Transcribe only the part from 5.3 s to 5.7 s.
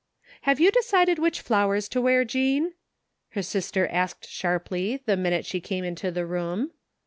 she